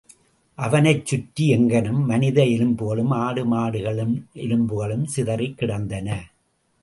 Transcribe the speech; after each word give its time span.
அவனைச் 0.57 1.05
சுற்றி 1.05 1.45
எங்கணும் 1.55 1.99
மனித 2.05 2.41
எலும்புகளும், 2.45 3.11
ஆடு 3.19 3.43
மாடுகளின் 3.53 4.15
எலும்புகளும் 4.33 5.05
சிதறிக் 5.05 5.57
கிடந்தன. 5.57 6.09